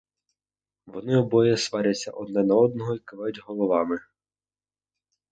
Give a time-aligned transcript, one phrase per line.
[0.85, 3.99] Вони обоє сваряться одне на другого й кивають головами.